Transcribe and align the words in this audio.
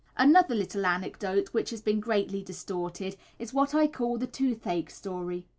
Another 0.17 0.55
little 0.55 0.83
anecdote 0.83 1.49
which 1.49 1.69
has 1.69 1.79
been 1.79 1.99
greatly 1.99 2.41
distorted 2.41 3.15
is 3.37 3.53
what 3.53 3.75
I 3.75 3.85
call 3.85 4.17
the 4.17 4.25
toothache 4.25 4.89
story. 4.89 5.45